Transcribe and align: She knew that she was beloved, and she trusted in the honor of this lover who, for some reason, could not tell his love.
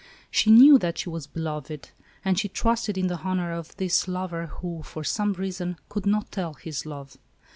She 0.31 0.49
knew 0.49 0.79
that 0.79 0.97
she 0.97 1.09
was 1.11 1.27
beloved, 1.27 1.91
and 2.25 2.39
she 2.39 2.49
trusted 2.49 2.97
in 2.97 3.05
the 3.05 3.19
honor 3.19 3.51
of 3.51 3.75
this 3.77 4.07
lover 4.07 4.47
who, 4.47 4.81
for 4.81 5.03
some 5.03 5.33
reason, 5.33 5.77
could 5.89 6.07
not 6.07 6.31
tell 6.31 6.55
his 6.55 6.87
love. 6.87 7.17